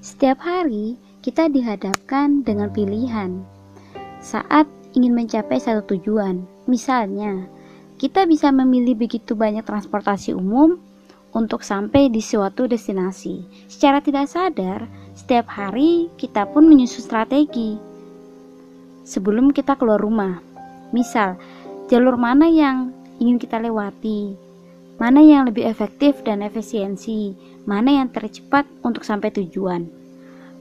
Setiap 0.00 0.40
hari 0.40 0.96
kita 1.20 1.52
dihadapkan 1.52 2.40
dengan 2.40 2.72
pilihan 2.72 3.44
saat 4.24 4.64
ingin 4.96 5.12
mencapai 5.12 5.60
satu 5.60 5.84
tujuan. 5.92 6.48
Misalnya, 6.64 7.44
kita 8.00 8.24
bisa 8.24 8.48
memilih 8.48 8.96
begitu 8.96 9.36
banyak 9.36 9.60
transportasi 9.60 10.32
umum 10.32 10.80
untuk 11.36 11.60
sampai 11.60 12.08
di 12.08 12.24
suatu 12.24 12.64
destinasi. 12.64 13.44
Secara 13.68 14.00
tidak 14.00 14.32
sadar, 14.32 14.88
setiap 15.12 15.52
hari 15.52 16.08
kita 16.16 16.48
pun 16.48 16.64
menyusun 16.64 17.04
strategi 17.04 17.76
sebelum 19.04 19.52
kita 19.52 19.76
keluar 19.76 20.00
rumah. 20.00 20.40
Misal, 20.96 21.36
jalur 21.92 22.16
mana 22.16 22.48
yang 22.48 22.95
ingin 23.20 23.40
kita 23.40 23.60
lewati, 23.60 24.36
mana 24.96 25.20
yang 25.20 25.48
lebih 25.48 25.68
efektif 25.68 26.20
dan 26.24 26.40
efisiensi, 26.40 27.36
mana 27.68 28.00
yang 28.02 28.08
tercepat 28.08 28.64
untuk 28.80 29.04
sampai 29.04 29.28
tujuan. 29.32 29.88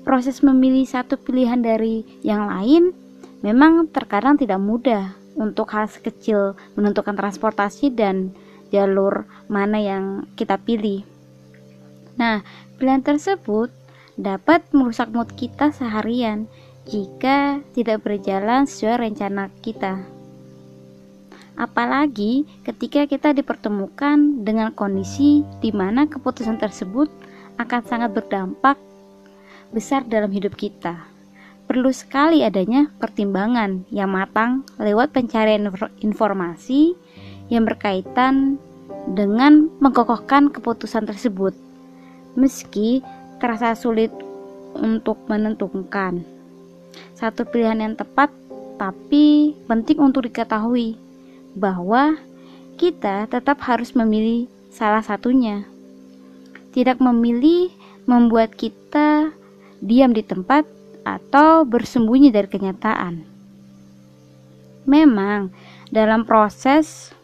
Proses 0.06 0.46
memilih 0.46 0.86
satu 0.86 1.18
pilihan 1.18 1.64
dari 1.64 2.06
yang 2.22 2.46
lain 2.46 2.94
memang 3.42 3.90
terkadang 3.90 4.38
tidak 4.38 4.62
mudah 4.62 5.18
untuk 5.36 5.72
hal 5.74 5.90
sekecil 5.90 6.56
menentukan 6.78 7.18
transportasi 7.18 7.92
dan 7.92 8.32
jalur 8.70 9.28
mana 9.50 9.80
yang 9.82 10.06
kita 10.38 10.62
pilih. 10.62 11.04
Nah, 12.16 12.42
pilihan 12.80 13.04
tersebut 13.04 13.72
dapat 14.16 14.64
merusak 14.72 15.12
mood 15.12 15.28
kita 15.36 15.76
seharian 15.76 16.48
jika 16.88 17.60
tidak 17.76 18.06
berjalan 18.06 18.64
sesuai 18.70 19.10
rencana 19.10 19.52
kita. 19.60 20.15
Apalagi 21.56 22.44
ketika 22.68 23.08
kita 23.08 23.32
dipertemukan 23.32 24.44
dengan 24.44 24.76
kondisi 24.76 25.48
di 25.64 25.72
mana 25.72 26.04
keputusan 26.04 26.60
tersebut 26.60 27.08
akan 27.56 27.82
sangat 27.88 28.12
berdampak 28.12 28.76
besar 29.72 30.04
dalam 30.04 30.32
hidup 30.36 30.60
kita. 30.60 31.08
Perlu 31.66 31.90
sekali 31.90 32.46
adanya 32.46 32.92
pertimbangan 33.02 33.88
yang 33.90 34.14
matang 34.14 34.68
lewat 34.78 35.16
pencarian 35.16 35.66
informasi 36.04 36.94
yang 37.50 37.66
berkaitan 37.66 38.62
dengan 39.10 39.72
mengokohkan 39.82 40.54
keputusan 40.54 41.10
tersebut, 41.10 41.58
meski 42.38 43.02
terasa 43.42 43.74
sulit 43.74 44.14
untuk 44.78 45.18
menentukan. 45.26 46.22
Satu 47.18 47.48
pilihan 47.48 47.82
yang 47.82 47.96
tepat, 47.98 48.30
tapi 48.76 49.56
penting 49.66 50.04
untuk 50.04 50.28
diketahui 50.30 51.00
bahwa 51.56 52.20
kita 52.76 53.26
tetap 53.32 53.64
harus 53.64 53.96
memilih 53.96 54.52
salah 54.70 55.02
satunya. 55.02 55.64
Tidak 56.76 57.00
memilih 57.00 57.72
membuat 58.04 58.54
kita 58.54 59.32
diam 59.80 60.12
di 60.12 60.22
tempat 60.22 60.68
atau 61.08 61.64
bersembunyi 61.64 62.30
dari 62.36 62.52
kenyataan. 62.52 63.24
Memang, 64.86 65.50
dalam 65.90 66.28
proses 66.28 67.16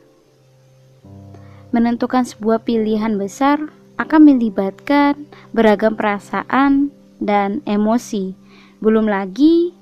menentukan 1.76 2.24
sebuah 2.24 2.64
pilihan 2.64 3.20
besar 3.20 3.70
akan 4.00 4.22
melibatkan 4.34 5.28
beragam 5.54 5.94
perasaan 5.94 6.90
dan 7.22 7.62
emosi. 7.70 8.34
Belum 8.82 9.06
lagi 9.06 9.76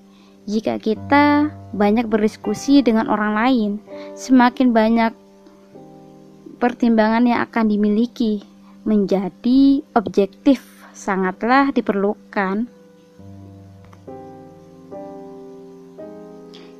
jika 0.50 0.82
kita 0.82 1.54
banyak 1.78 2.10
berdiskusi 2.10 2.82
dengan 2.82 3.06
orang 3.06 3.38
lain, 3.38 3.72
semakin 4.18 4.74
banyak 4.74 5.14
pertimbangan 6.58 7.30
yang 7.30 7.46
akan 7.46 7.70
dimiliki 7.70 8.42
menjadi 8.82 9.86
objektif 9.94 10.66
sangatlah 10.90 11.70
diperlukan 11.70 12.66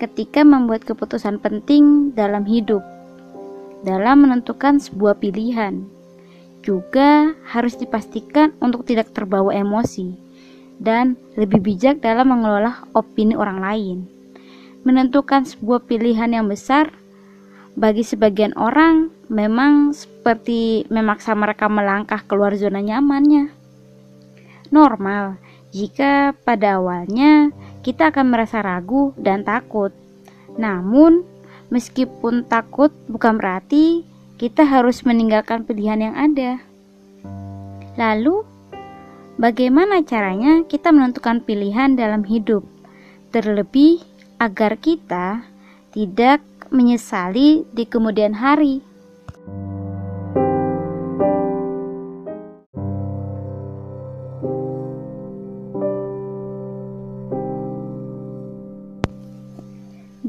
ketika 0.02 0.42
membuat 0.42 0.82
keputusan 0.82 1.38
penting 1.38 2.10
dalam 2.18 2.50
hidup, 2.50 2.82
dalam 3.86 4.26
menentukan 4.26 4.82
sebuah 4.82 5.22
pilihan. 5.22 5.86
Juga 6.66 7.38
harus 7.46 7.78
dipastikan 7.78 8.52
untuk 8.60 8.84
tidak 8.90 9.14
terbawa 9.14 9.54
emosi 9.54 10.29
dan 10.80 11.20
lebih 11.36 11.60
bijak 11.60 12.00
dalam 12.00 12.32
mengelola 12.32 12.88
opini 12.96 13.36
orang 13.36 13.60
lain. 13.60 13.98
Menentukan 14.88 15.44
sebuah 15.44 15.84
pilihan 15.86 16.32
yang 16.32 16.48
besar 16.48 16.96
bagi 17.76 18.02
sebagian 18.02 18.56
orang 18.56 19.12
memang 19.28 19.92
seperti 19.92 20.88
memaksa 20.88 21.36
mereka 21.36 21.68
melangkah 21.68 22.24
keluar 22.26 22.56
zona 22.56 22.80
nyamannya 22.80 23.60
normal 24.74 25.38
jika 25.70 26.34
pada 26.46 26.82
awalnya 26.82 27.54
kita 27.86 28.10
akan 28.10 28.34
merasa 28.34 28.62
ragu 28.62 29.14
dan 29.18 29.46
takut. 29.46 29.94
Namun, 30.58 31.26
meskipun 31.70 32.46
takut 32.50 32.90
bukan 33.06 33.38
berarti 33.38 34.02
kita 34.42 34.66
harus 34.66 35.06
meninggalkan 35.06 35.62
pilihan 35.66 36.10
yang 36.10 36.16
ada. 36.18 36.58
Lalu, 38.00 38.42
bagaimana 39.40 40.04
caranya 40.04 40.68
kita 40.68 40.92
menentukan 40.92 41.40
pilihan 41.48 41.96
dalam 41.96 42.28
hidup? 42.28 42.68
Terlebih 43.32 44.04
agar 44.36 44.76
kita 44.76 45.48
tidak 45.96 46.44
menyesali 46.70 47.64
di 47.72 47.88
kemudian 47.88 48.36
hari. 48.36 48.84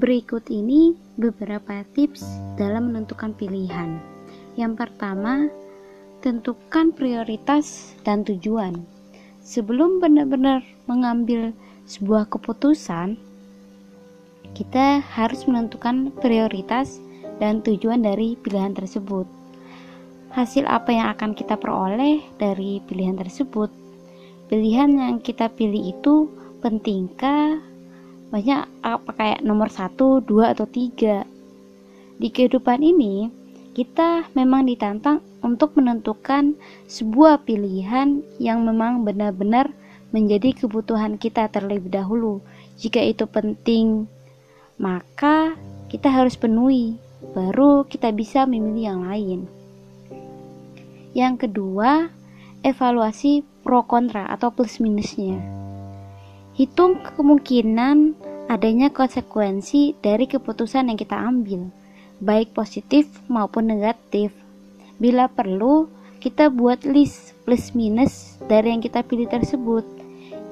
Berikut 0.00 0.48
ini 0.48 0.97
beberapa 1.21 1.84
tips 1.92 2.25
dalam 2.56 2.88
menentukan 2.88 3.37
pilihan. 3.37 4.00
Yang 4.56 4.72
pertama, 4.81 5.53
tentukan 6.25 6.97
prioritas 6.97 7.92
dan 8.00 8.25
tujuan. 8.25 9.00
Sebelum 9.41 10.05
benar-benar 10.05 10.61
mengambil 10.84 11.56
sebuah 11.89 12.28
keputusan, 12.28 13.17
kita 14.53 15.01
harus 15.01 15.49
menentukan 15.49 16.12
prioritas 16.21 17.01
dan 17.41 17.65
tujuan 17.65 18.05
dari 18.05 18.37
pilihan 18.37 18.77
tersebut. 18.77 19.25
Hasil 20.31 20.69
apa 20.69 20.95
yang 20.95 21.11
akan 21.17 21.34
kita 21.34 21.59
peroleh 21.59 22.23
dari 22.39 22.78
pilihan 22.84 23.19
tersebut? 23.19 23.73
Pilihan 24.47 24.91
yang 24.95 25.17
kita 25.19 25.51
pilih 25.51 25.91
itu 25.91 26.28
pentingkah 26.61 27.59
banyak 28.31 28.62
apa 28.84 29.11
kayak 29.17 29.41
nomor 29.43 29.67
satu, 29.72 30.22
dua 30.22 30.55
atau 30.55 30.69
tiga. 30.71 31.27
Di 32.21 32.31
kehidupan 32.31 32.78
ini, 32.84 33.27
kita 33.75 34.31
memang 34.37 34.69
ditantang 34.69 35.19
untuk 35.41 35.77
menentukan 35.77 36.56
sebuah 36.87 37.45
pilihan 37.45 38.25
yang 38.41 38.65
memang 38.65 39.05
benar-benar 39.05 39.73
menjadi 40.11 40.65
kebutuhan 40.65 41.17
kita 41.17 41.49
terlebih 41.49 41.91
dahulu. 41.91 42.43
Jika 42.81 43.01
itu 43.03 43.25
penting, 43.28 44.09
maka 44.81 45.55
kita 45.93 46.09
harus 46.09 46.39
penuhi, 46.39 46.97
baru 47.37 47.84
kita 47.84 48.11
bisa 48.15 48.49
memilih 48.49 48.95
yang 48.95 49.03
lain. 49.05 49.41
Yang 51.12 51.47
kedua, 51.47 52.09
evaluasi 52.62 53.43
pro 53.65 53.84
kontra 53.84 54.31
atau 54.31 54.55
plus 54.55 54.78
minusnya. 54.78 55.41
Hitung 56.57 57.01
kemungkinan 57.03 58.15
adanya 58.51 58.91
konsekuensi 58.91 59.95
dari 60.03 60.27
keputusan 60.27 60.91
yang 60.91 60.99
kita 60.99 61.15
ambil, 61.17 61.71
baik 62.19 62.53
positif 62.53 63.07
maupun 63.31 63.71
negatif. 63.71 64.40
Bila 65.01 65.33
perlu, 65.33 65.89
kita 66.21 66.53
buat 66.53 66.85
list 66.85 67.33
plus 67.49 67.73
minus 67.73 68.37
dari 68.45 68.69
yang 68.69 68.85
kita 68.85 69.01
pilih 69.01 69.25
tersebut. 69.33 69.83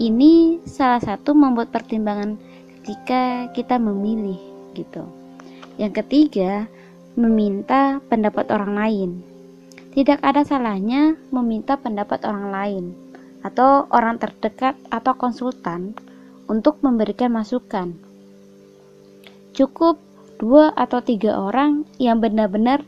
Ini 0.00 0.64
salah 0.64 1.04
satu 1.04 1.36
membuat 1.36 1.68
pertimbangan 1.68 2.40
ketika 2.80 3.52
kita 3.52 3.76
memilih 3.76 4.40
gitu. 4.72 5.04
Yang 5.76 6.00
ketiga, 6.00 6.64
meminta 7.12 8.00
pendapat 8.08 8.48
orang 8.48 8.72
lain. 8.72 9.10
Tidak 9.92 10.24
ada 10.24 10.40
salahnya 10.48 11.20
meminta 11.28 11.76
pendapat 11.76 12.24
orang 12.24 12.48
lain 12.48 12.84
atau 13.44 13.84
orang 13.92 14.16
terdekat 14.16 14.80
atau 14.88 15.12
konsultan 15.12 15.92
untuk 16.48 16.80
memberikan 16.80 17.36
masukan. 17.36 17.92
Cukup 19.52 20.00
dua 20.40 20.72
atau 20.72 21.04
tiga 21.04 21.36
orang 21.36 21.84
yang 22.00 22.22
benar-benar 22.22 22.86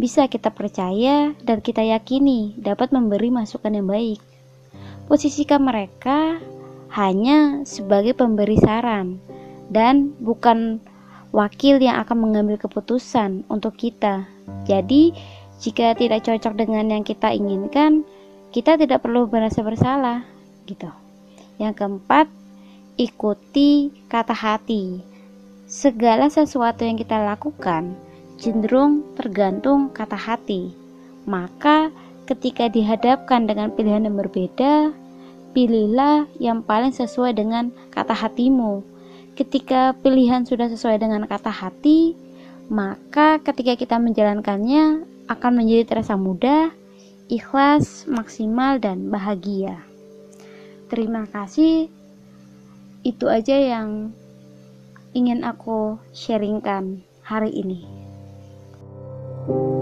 bisa 0.00 0.24
kita 0.32 0.48
percaya 0.48 1.36
dan 1.44 1.60
kita 1.60 1.84
yakini 1.84 2.56
dapat 2.56 2.88
memberi 2.88 3.28
masukan 3.28 3.76
yang 3.76 3.84
baik. 3.84 4.16
Posisikan 5.04 5.60
mereka 5.60 6.40
hanya 6.96 7.68
sebagai 7.68 8.16
pemberi 8.16 8.56
saran 8.56 9.20
dan 9.68 10.16
bukan 10.16 10.80
wakil 11.36 11.76
yang 11.76 12.00
akan 12.00 12.16
mengambil 12.16 12.56
keputusan 12.56 13.44
untuk 13.52 13.76
kita. 13.76 14.24
Jadi, 14.64 15.12
Jika 15.60 15.92
tidak 15.92 16.24
cocok 16.24 16.56
dengan 16.56 16.88
yang 16.88 17.04
kita 17.04 17.36
inginkan, 17.36 18.00
kita 18.48 18.80
tidak 18.80 19.04
perlu 19.04 19.28
merasa 19.28 19.60
bersalah, 19.60 20.24
gitu. 20.64 20.88
Yang 21.60 21.84
keempat, 21.84 22.32
ikuti 22.96 23.92
kata 24.08 24.32
hati. 24.32 25.04
Segala 25.68 26.32
sesuatu 26.32 26.80
yang 26.88 26.96
kita 26.96 27.20
lakukan 27.20 27.92
cenderung 28.40 29.04
tergantung 29.14 29.92
kata 29.92 30.16
hati. 30.16 30.72
Maka, 31.28 31.92
ketika 32.24 32.72
dihadapkan 32.72 33.44
dengan 33.44 33.68
pilihan 33.76 34.08
yang 34.08 34.16
berbeda, 34.16 34.96
pilihlah 35.52 36.24
yang 36.40 36.64
paling 36.64 36.90
sesuai 36.90 37.36
dengan 37.36 37.70
kata 37.92 38.16
hatimu. 38.16 38.80
Ketika 39.36 39.92
pilihan 40.00 40.48
sudah 40.48 40.72
sesuai 40.72 40.98
dengan 40.98 41.28
kata 41.28 41.52
hati, 41.52 42.16
maka 42.72 43.38
ketika 43.44 43.76
kita 43.76 44.00
menjalankannya 44.00 45.04
akan 45.28 45.52
menjadi 45.54 45.84
terasa 45.86 46.16
mudah, 46.16 46.72
ikhlas, 47.30 48.08
maksimal, 48.10 48.80
dan 48.82 49.12
bahagia. 49.12 49.78
Terima 50.90 51.26
kasih. 51.30 51.86
Itu 53.06 53.30
aja 53.30 53.54
yang 53.54 54.10
ingin 55.14 55.46
aku 55.46 55.98
sharingkan 56.10 57.02
hari 57.22 57.54
ini. 57.54 57.99
thank 59.46 59.48
you 59.48 59.79